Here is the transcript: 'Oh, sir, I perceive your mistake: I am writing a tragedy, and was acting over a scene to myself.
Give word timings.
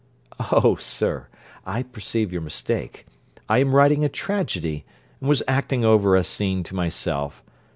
'Oh, 0.51 0.77
sir, 0.77 1.27
I 1.63 1.83
perceive 1.83 2.31
your 2.31 2.41
mistake: 2.41 3.05
I 3.47 3.59
am 3.59 3.75
writing 3.75 4.03
a 4.03 4.09
tragedy, 4.09 4.83
and 5.19 5.29
was 5.29 5.43
acting 5.47 5.85
over 5.85 6.15
a 6.15 6.23
scene 6.23 6.63
to 6.63 6.73
myself. 6.75 7.43